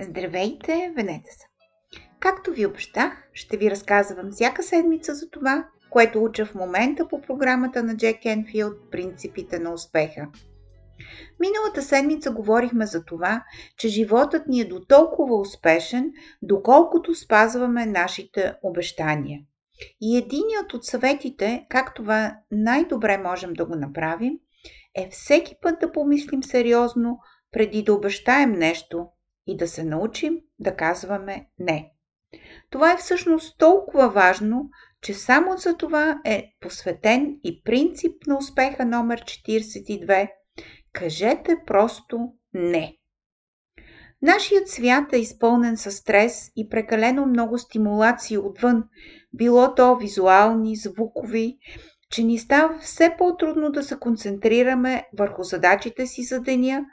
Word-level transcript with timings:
Здравейте, 0.00 0.92
Венеца! 0.96 1.46
Както 2.20 2.50
ви 2.50 2.66
обещах, 2.66 3.28
ще 3.32 3.56
ви 3.56 3.70
разказвам 3.70 4.30
всяка 4.30 4.62
седмица 4.62 5.14
за 5.14 5.30
това, 5.30 5.68
което 5.90 6.24
уча 6.24 6.46
в 6.46 6.54
момента 6.54 7.08
по 7.08 7.20
програмата 7.20 7.82
на 7.82 7.96
Джек 7.96 8.24
Енфилд 8.24 8.90
«Принципите 8.90 9.58
на 9.58 9.72
успеха». 9.72 10.28
Миналата 11.40 11.82
седмица 11.82 12.30
говорихме 12.30 12.86
за 12.86 13.04
това, 13.04 13.44
че 13.78 13.88
животът 13.88 14.46
ни 14.46 14.60
е 14.60 14.64
до 14.64 14.80
толкова 14.80 15.40
успешен, 15.40 16.12
доколкото 16.42 17.14
спазваме 17.14 17.86
нашите 17.86 18.54
обещания. 18.62 19.40
И 20.00 20.16
единият 20.16 20.74
от 20.74 20.84
съветите, 20.84 21.66
как 21.68 21.94
това 21.94 22.36
най-добре 22.50 23.18
можем 23.18 23.52
да 23.52 23.66
го 23.66 23.74
направим, 23.74 24.32
е 24.94 25.08
всеки 25.10 25.54
път 25.62 25.80
да 25.80 25.92
помислим 25.92 26.42
сериозно 26.42 27.18
преди 27.52 27.82
да 27.82 27.94
обещаем 27.94 28.52
нещо 28.52 29.08
и 29.46 29.56
да 29.56 29.68
се 29.68 29.84
научим 29.84 30.38
да 30.58 30.76
казваме 30.76 31.46
не. 31.58 31.92
Това 32.70 32.92
е 32.92 32.96
всъщност 32.96 33.58
толкова 33.58 34.08
важно, 34.08 34.70
че 35.02 35.14
само 35.14 35.56
за 35.56 35.76
това 35.76 36.20
е 36.24 36.52
посветен 36.60 37.38
и 37.44 37.62
принцип 37.62 38.26
на 38.26 38.38
успеха 38.38 38.84
номер 38.84 39.20
42 39.20 40.28
Кажете 40.92 41.56
просто 41.66 42.32
не. 42.54 42.96
Нашият 44.22 44.68
свят 44.68 45.12
е 45.12 45.16
изпълнен 45.16 45.76
със 45.76 45.96
стрес 45.96 46.50
и 46.56 46.68
прекалено 46.68 47.26
много 47.26 47.58
стимулации 47.58 48.38
отвън, 48.38 48.84
било 49.32 49.74
то 49.74 49.96
визуални, 49.96 50.76
звукови, 50.76 51.58
че 52.10 52.22
ни 52.22 52.38
става 52.38 52.78
все 52.78 53.14
по-трудно 53.18 53.72
да 53.72 53.82
се 53.82 53.98
концентрираме 53.98 55.08
върху 55.18 55.42
задачите 55.42 56.06
си 56.06 56.22
за 56.22 56.40
деня 56.40 56.84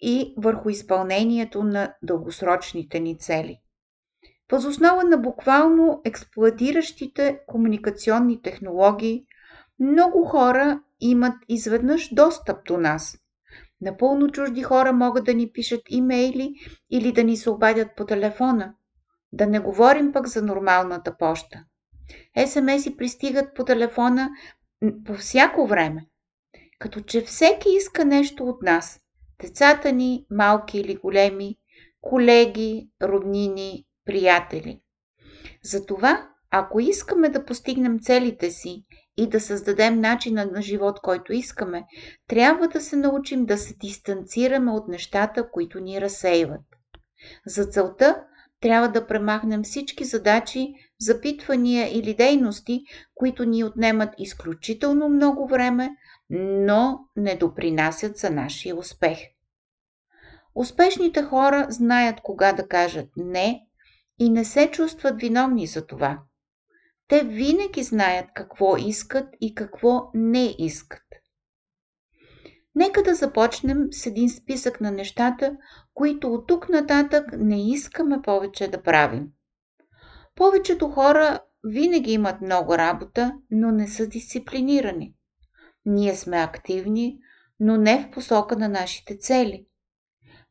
и 0.00 0.34
върху 0.36 0.68
изпълнението 0.68 1.62
на 1.62 1.94
дългосрочните 2.02 3.00
ни 3.00 3.18
цели. 3.18 3.60
Възоснова 4.52 5.04
на 5.04 5.16
буквално 5.16 6.00
експлуатиращите 6.04 7.40
комуникационни 7.46 8.42
технологии, 8.42 9.24
много 9.80 10.24
хора 10.24 10.80
имат 11.00 11.34
изведнъж 11.48 12.14
достъп 12.14 12.66
до 12.66 12.78
нас. 12.78 13.18
Напълно 13.80 14.30
чужди 14.30 14.62
хора 14.62 14.92
могат 14.92 15.24
да 15.24 15.34
ни 15.34 15.52
пишат 15.52 15.82
имейли 15.88 16.54
или 16.90 17.12
да 17.12 17.24
ни 17.24 17.36
се 17.36 17.50
обадят 17.50 17.88
по 17.96 18.06
телефона. 18.06 18.74
Да 19.32 19.46
не 19.46 19.60
говорим 19.60 20.12
пък 20.12 20.26
за 20.26 20.42
нормалната 20.42 21.16
поща. 21.18 21.64
СМС-и 22.46 22.96
пристигат 22.96 23.54
по 23.54 23.64
телефона 23.64 24.30
по 25.04 25.14
всяко 25.14 25.66
време. 25.66 26.06
Като 26.78 27.00
че 27.00 27.20
всеки 27.20 27.68
иска 27.68 28.04
нещо 28.04 28.44
от 28.44 28.62
нас. 28.62 29.00
Децата 29.44 29.92
ни, 29.92 30.26
малки 30.30 30.78
или 30.78 30.96
големи, 30.96 31.56
колеги, 32.00 32.88
роднини, 33.02 33.84
приятели. 34.04 34.80
Затова, 35.62 36.28
ако 36.50 36.80
искаме 36.80 37.28
да 37.28 37.44
постигнем 37.44 37.98
целите 38.00 38.50
си 38.50 38.84
и 39.16 39.28
да 39.28 39.40
създадем 39.40 40.00
начина 40.00 40.46
на 40.46 40.62
живот, 40.62 41.00
който 41.02 41.32
искаме, 41.32 41.84
трябва 42.28 42.68
да 42.68 42.80
се 42.80 42.96
научим 42.96 43.46
да 43.46 43.58
се 43.58 43.74
дистанцираме 43.76 44.70
от 44.70 44.88
нещата, 44.88 45.50
които 45.50 45.80
ни 45.80 46.00
разсейват. 46.00 46.64
За 47.46 47.66
целта 47.66 48.24
трябва 48.60 48.88
да 48.88 49.06
премахнем 49.06 49.62
всички 49.62 50.04
задачи, 50.04 50.74
запитвания 51.00 51.98
или 51.98 52.14
дейности, 52.14 52.82
които 53.14 53.44
ни 53.44 53.64
отнемат 53.64 54.14
изключително 54.18 55.08
много 55.08 55.48
време, 55.48 55.90
но 56.30 56.98
не 57.16 57.36
допринасят 57.36 58.16
за 58.16 58.30
нашия 58.30 58.76
успех. 58.76 59.18
Успешните 60.54 61.22
хора 61.22 61.66
знаят 61.70 62.20
кога 62.22 62.52
да 62.52 62.68
кажат 62.68 63.08
не 63.16 63.60
и 64.18 64.30
не 64.30 64.44
се 64.44 64.70
чувстват 64.70 65.20
виновни 65.20 65.66
за 65.66 65.86
това. 65.86 66.18
Те 67.08 67.24
винаги 67.24 67.82
знаят 67.82 68.26
какво 68.34 68.76
искат 68.76 69.28
и 69.40 69.54
какво 69.54 70.10
не 70.14 70.54
искат. 70.58 71.02
Нека 72.74 73.02
да 73.02 73.14
започнем 73.14 73.78
с 73.90 74.06
един 74.06 74.30
списък 74.30 74.80
на 74.80 74.90
нещата, 74.90 75.56
които 75.94 76.32
от 76.34 76.46
тук 76.46 76.68
нататък 76.68 77.24
не 77.32 77.70
искаме 77.70 78.22
повече 78.22 78.68
да 78.68 78.82
правим. 78.82 79.28
Повечето 80.34 80.88
хора 80.88 81.40
винаги 81.64 82.12
имат 82.12 82.40
много 82.40 82.78
работа, 82.78 83.32
но 83.50 83.72
не 83.72 83.88
са 83.88 84.06
дисциплинирани. 84.06 85.14
Ние 85.86 86.14
сме 86.14 86.36
активни, 86.36 87.18
но 87.60 87.76
не 87.76 87.98
в 87.98 88.10
посока 88.10 88.56
на 88.56 88.68
нашите 88.68 89.18
цели. 89.18 89.66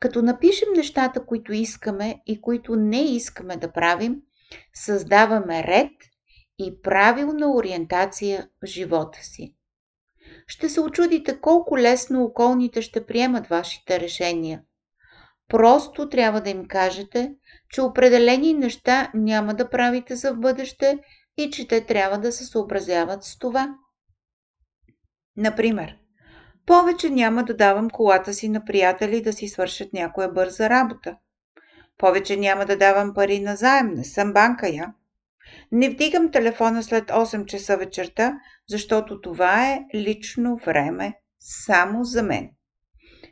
Като 0.00 0.22
напишем 0.22 0.68
нещата, 0.76 1.26
които 1.26 1.52
искаме 1.52 2.22
и 2.26 2.40
които 2.40 2.76
не 2.76 3.02
искаме 3.02 3.56
да 3.56 3.72
правим, 3.72 4.16
създаваме 4.74 5.62
ред 5.62 5.92
и 6.58 6.82
правилна 6.82 7.54
ориентация 7.54 8.48
в 8.62 8.66
живота 8.66 9.18
си. 9.22 9.54
Ще 10.46 10.68
се 10.68 10.80
очудите 10.80 11.40
колко 11.40 11.78
лесно 11.78 12.24
околните 12.24 12.82
ще 12.82 13.06
приемат 13.06 13.46
вашите 13.46 14.00
решения. 14.00 14.62
Просто 15.48 16.08
трябва 16.08 16.40
да 16.40 16.50
им 16.50 16.64
кажете, 16.68 17.34
че 17.70 17.80
определени 17.80 18.54
неща 18.54 19.10
няма 19.14 19.54
да 19.54 19.70
правите 19.70 20.16
за 20.16 20.32
в 20.34 20.40
бъдеще 20.40 20.98
и 21.36 21.50
че 21.50 21.68
те 21.68 21.86
трябва 21.86 22.18
да 22.18 22.32
се 22.32 22.44
съобразяват 22.44 23.24
с 23.24 23.38
това. 23.38 23.74
Например, 25.36 25.96
повече 26.70 27.10
няма 27.10 27.44
да 27.44 27.56
давам 27.56 27.90
колата 27.90 28.34
си 28.34 28.48
на 28.48 28.64
приятели 28.64 29.22
да 29.22 29.32
си 29.32 29.48
свършат 29.48 29.92
някоя 29.92 30.28
бърза 30.28 30.70
работа. 30.70 31.16
Повече 31.98 32.36
няма 32.36 32.66
да 32.66 32.76
давам 32.76 33.14
пари 33.14 33.40
на 33.40 33.56
заем, 33.56 33.94
не 33.94 34.04
съм 34.04 34.32
банка 34.32 34.68
я. 34.68 34.94
Не 35.72 35.88
вдигам 35.88 36.30
телефона 36.30 36.82
след 36.82 37.04
8 37.04 37.44
часа 37.44 37.76
вечерта, 37.76 38.40
защото 38.68 39.20
това 39.20 39.66
е 39.66 39.84
лично 39.94 40.56
време 40.56 41.14
само 41.40 42.04
за 42.04 42.22
мен. 42.22 42.50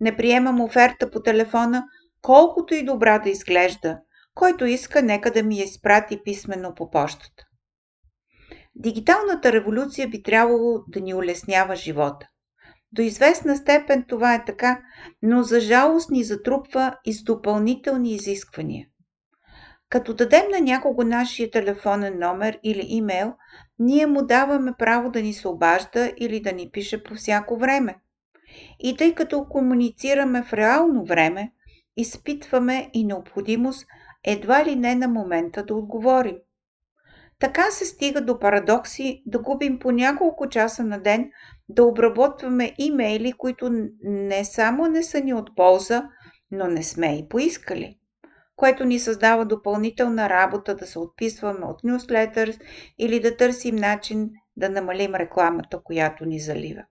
Не 0.00 0.16
приемам 0.16 0.60
оферта 0.60 1.10
по 1.10 1.22
телефона, 1.22 1.84
колкото 2.22 2.74
и 2.74 2.84
добра 2.84 3.18
да 3.18 3.30
изглежда. 3.30 3.98
Който 4.34 4.64
иска, 4.64 5.02
нека 5.02 5.30
да 5.30 5.42
ми 5.42 5.58
я 5.58 5.64
изпрати 5.64 6.22
писменно 6.24 6.74
по 6.74 6.90
почтата. 6.90 7.44
Дигиталната 8.74 9.52
революция 9.52 10.08
би 10.08 10.22
трябвало 10.22 10.78
да 10.88 11.00
ни 11.00 11.14
улеснява 11.14 11.76
живота. 11.76 12.26
До 12.92 13.02
известна 13.02 13.56
степен 13.56 14.04
това 14.08 14.34
е 14.34 14.44
така, 14.44 14.82
но 15.22 15.42
за 15.42 15.60
жалост 15.60 16.10
ни 16.10 16.24
затрупва 16.24 16.96
и 17.04 17.12
с 17.12 17.22
допълнителни 17.22 18.14
изисквания. 18.14 18.86
Като 19.88 20.14
дадем 20.14 20.44
на 20.50 20.60
някого 20.60 21.02
нашия 21.02 21.50
телефонен 21.50 22.18
номер 22.18 22.58
или 22.62 22.86
имейл, 22.88 23.34
ние 23.78 24.06
му 24.06 24.26
даваме 24.26 24.72
право 24.78 25.10
да 25.10 25.22
ни 25.22 25.32
се 25.32 25.48
обажда 25.48 26.12
или 26.16 26.40
да 26.40 26.52
ни 26.52 26.70
пише 26.70 27.02
по 27.02 27.14
всяко 27.14 27.56
време. 27.56 27.96
И 28.80 28.96
тъй 28.96 29.14
като 29.14 29.44
комуницираме 29.44 30.42
в 30.42 30.52
реално 30.52 31.04
време, 31.04 31.52
изпитваме 31.96 32.90
и 32.92 33.04
необходимост 33.04 33.86
едва 34.24 34.64
ли 34.64 34.76
не 34.76 34.94
на 34.94 35.08
момента 35.08 35.64
да 35.64 35.74
отговорим. 35.74 36.36
Така 37.40 37.70
се 37.70 37.84
стига 37.84 38.20
до 38.20 38.38
парадокси 38.38 39.22
да 39.26 39.38
губим 39.38 39.78
по 39.78 39.90
няколко 39.90 40.48
часа 40.48 40.84
на 40.84 41.02
ден 41.02 41.30
да 41.68 41.84
обработваме 41.84 42.74
имейли, 42.78 43.32
които 43.32 43.70
не 44.02 44.44
само 44.44 44.86
не 44.86 45.02
са 45.02 45.20
ни 45.20 45.34
от 45.34 45.56
полза, 45.56 46.08
но 46.50 46.68
не 46.68 46.82
сме 46.82 47.18
и 47.18 47.28
поискали 47.28 48.00
което 48.60 48.84
ни 48.84 48.98
създава 48.98 49.44
допълнителна 49.44 50.28
работа 50.28 50.76
да 50.76 50.86
се 50.86 50.98
отписваме 50.98 51.66
от 51.66 51.84
нюслетърс 51.84 52.58
или 52.98 53.20
да 53.20 53.36
търсим 53.36 53.76
начин 53.76 54.30
да 54.56 54.68
намалим 54.68 55.14
рекламата, 55.14 55.82
която 55.84 56.24
ни 56.24 56.40
залива. 56.40 56.82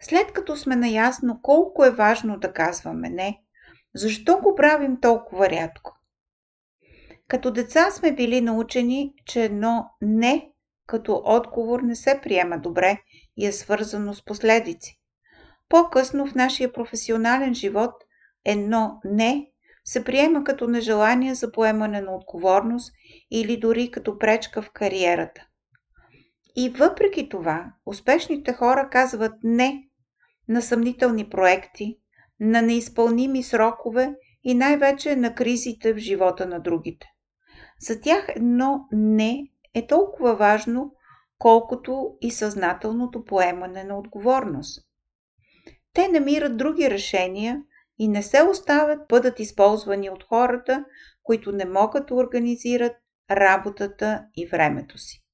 След 0.00 0.32
като 0.32 0.56
сме 0.56 0.76
наясно 0.76 1.40
колко 1.42 1.84
е 1.84 1.90
важно 1.90 2.38
да 2.38 2.52
казваме 2.52 3.10
не, 3.10 3.40
защо 3.94 4.38
го 4.38 4.54
правим 4.54 5.00
толкова 5.00 5.50
рядко? 5.50 5.99
Като 7.30 7.50
деца 7.50 7.90
сме 7.90 8.12
били 8.12 8.40
научени, 8.40 9.14
че 9.26 9.44
едно 9.44 9.84
не 10.02 10.50
като 10.86 11.22
отговор 11.24 11.80
не 11.80 11.94
се 11.94 12.20
приема 12.22 12.58
добре 12.58 12.98
и 13.36 13.46
е 13.46 13.52
свързано 13.52 14.14
с 14.14 14.24
последици. 14.24 15.00
По-късно 15.68 16.26
в 16.26 16.34
нашия 16.34 16.72
професионален 16.72 17.54
живот 17.54 17.92
едно 18.44 19.00
не 19.04 19.46
се 19.84 20.04
приема 20.04 20.44
като 20.44 20.66
нежелание 20.66 21.34
за 21.34 21.52
поемане 21.52 22.00
на 22.00 22.14
отговорност 22.14 22.92
или 23.30 23.56
дори 23.56 23.90
като 23.90 24.18
пречка 24.18 24.62
в 24.62 24.70
кариерата. 24.70 25.46
И 26.56 26.68
въпреки 26.68 27.28
това, 27.28 27.72
успешните 27.86 28.52
хора 28.52 28.88
казват 28.92 29.32
не 29.42 29.82
на 30.48 30.62
съмнителни 30.62 31.30
проекти, 31.30 31.98
на 32.40 32.62
неизпълними 32.62 33.42
срокове 33.42 34.14
и 34.44 34.54
най-вече 34.54 35.16
на 35.16 35.34
кризите 35.34 35.94
в 35.94 35.98
живота 35.98 36.46
на 36.46 36.60
другите. 36.60 37.06
За 37.80 38.00
тях 38.00 38.28
едно 38.28 38.88
не 38.92 39.42
е 39.74 39.86
толкова 39.86 40.36
важно, 40.36 40.92
колкото 41.38 42.16
и 42.20 42.30
съзнателното 42.30 43.24
поемане 43.24 43.84
на 43.84 43.98
отговорност. 43.98 44.86
Те 45.92 46.08
намират 46.08 46.56
други 46.56 46.90
решения 46.90 47.62
и 47.98 48.08
не 48.08 48.22
се 48.22 48.42
оставят 48.42 49.08
бъдат 49.08 49.40
използвани 49.40 50.10
от 50.10 50.24
хората, 50.24 50.84
които 51.22 51.52
не 51.52 51.64
могат 51.64 52.06
да 52.06 52.14
организират 52.14 52.96
работата 53.30 54.24
и 54.36 54.46
времето 54.46 54.98
си. 54.98 55.24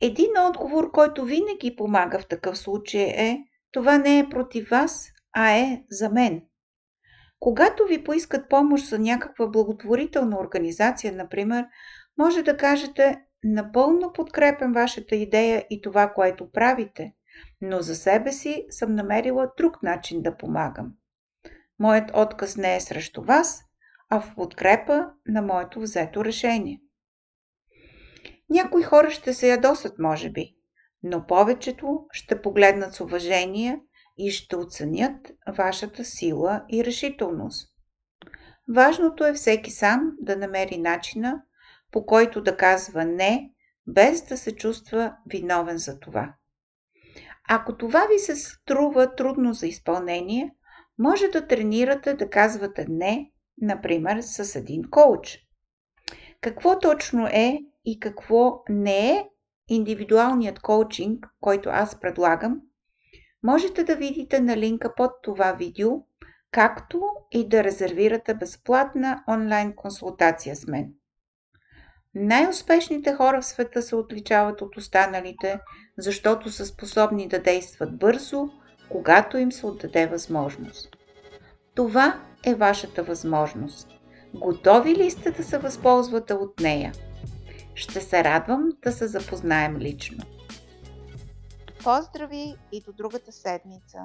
Един 0.00 0.30
отговор, 0.48 0.90
който 0.90 1.24
винаги 1.24 1.76
помага 1.76 2.18
в 2.18 2.28
такъв 2.28 2.58
случай 2.58 3.02
е 3.02 3.38
това 3.72 3.98
не 3.98 4.18
е 4.18 4.28
против 4.30 4.68
вас, 4.68 5.08
а 5.32 5.50
е 5.50 5.84
за 5.90 6.10
мен. 6.10 6.47
Когато 7.40 7.84
ви 7.84 8.04
поискат 8.04 8.48
помощ 8.48 8.88
за 8.88 8.98
някаква 8.98 9.46
благотворителна 9.46 10.40
организация, 10.40 11.12
например, 11.12 11.66
може 12.18 12.42
да 12.42 12.56
кажете 12.56 13.16
напълно 13.44 14.12
подкрепям 14.12 14.72
вашата 14.72 15.14
идея 15.14 15.64
и 15.70 15.80
това, 15.80 16.12
което 16.12 16.50
правите, 16.50 17.12
но 17.60 17.80
за 17.80 17.94
себе 17.94 18.32
си 18.32 18.66
съм 18.70 18.94
намерила 18.94 19.52
друг 19.56 19.82
начин 19.82 20.22
да 20.22 20.36
помагам. 20.36 20.92
Моят 21.78 22.10
отказ 22.14 22.56
не 22.56 22.76
е 22.76 22.80
срещу 22.80 23.22
вас, 23.22 23.64
а 24.10 24.20
в 24.20 24.34
подкрепа 24.34 25.06
на 25.26 25.42
моето 25.42 25.80
взето 25.80 26.24
решение. 26.24 26.80
Някои 28.50 28.82
хора 28.82 29.10
ще 29.10 29.34
се 29.34 29.48
ядосат, 29.48 29.98
може 29.98 30.30
би, 30.30 30.54
но 31.02 31.26
повечето 31.26 32.06
ще 32.12 32.42
погледнат 32.42 32.94
с 32.94 33.00
уважение 33.00 33.80
и 34.18 34.30
ще 34.30 34.56
оценят 34.56 35.32
вашата 35.58 36.04
сила 36.04 36.64
и 36.68 36.84
решителност. 36.84 37.74
Важното 38.74 39.26
е 39.26 39.32
всеки 39.32 39.70
сам 39.70 40.12
да 40.20 40.36
намери 40.36 40.78
начина, 40.78 41.42
по 41.92 42.06
който 42.06 42.42
да 42.42 42.56
казва 42.56 43.04
не, 43.04 43.50
без 43.86 44.26
да 44.26 44.36
се 44.36 44.56
чувства 44.56 45.16
виновен 45.26 45.78
за 45.78 46.00
това. 46.00 46.34
Ако 47.48 47.76
това 47.76 48.06
ви 48.12 48.18
се 48.18 48.36
струва 48.36 49.14
трудно 49.14 49.52
за 49.54 49.66
изпълнение, 49.66 50.54
може 50.98 51.28
да 51.28 51.46
тренирате 51.46 52.14
да 52.14 52.30
казвате 52.30 52.86
не, 52.88 53.32
например 53.62 54.20
с 54.20 54.56
един 54.56 54.82
коуч. 54.90 55.38
Какво 56.40 56.78
точно 56.78 57.26
е 57.26 57.58
и 57.84 58.00
какво 58.00 58.62
не 58.68 59.10
е 59.10 59.28
индивидуалният 59.68 60.60
коучинг, 60.60 61.26
който 61.40 61.68
аз 61.68 62.00
предлагам, 62.00 62.60
можете 63.42 63.84
да 63.84 63.96
видите 63.96 64.40
на 64.40 64.56
линка 64.56 64.94
под 64.94 65.10
това 65.22 65.52
видео, 65.52 65.90
както 66.50 67.02
и 67.30 67.48
да 67.48 67.64
резервирате 67.64 68.34
безплатна 68.34 69.24
онлайн 69.28 69.72
консултация 69.76 70.56
с 70.56 70.66
мен. 70.66 70.92
Най-успешните 72.14 73.14
хора 73.14 73.40
в 73.40 73.46
света 73.46 73.82
се 73.82 73.96
отличават 73.96 74.62
от 74.62 74.76
останалите, 74.76 75.60
защото 75.98 76.50
са 76.50 76.66
способни 76.66 77.28
да 77.28 77.42
действат 77.42 77.98
бързо, 77.98 78.48
когато 78.88 79.38
им 79.38 79.52
се 79.52 79.66
отдаде 79.66 80.06
възможност. 80.06 80.96
Това 81.74 82.20
е 82.46 82.54
вашата 82.54 83.02
възможност. 83.02 83.88
Готови 84.34 84.94
ли 84.94 85.10
сте 85.10 85.30
да 85.30 85.44
се 85.44 85.58
възползвате 85.58 86.34
от 86.34 86.60
нея? 86.60 86.92
Ще 87.74 88.00
се 88.00 88.24
радвам 88.24 88.68
да 88.82 88.92
се 88.92 89.06
запознаем 89.06 89.78
лично. 89.78 90.24
Поздрави 91.88 92.54
и 92.72 92.80
до 92.80 92.92
другата 92.92 93.32
седмица! 93.32 93.98